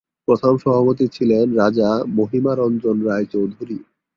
প্রথম 0.27 0.53
সভাপতি 0.57 1.05
ছিলেন 1.07 1.45
রাজা 1.55 1.89
মহিমা 2.17 2.53
রঞ্জন 2.55 2.97
রায়চৌধুরী। 3.01 3.77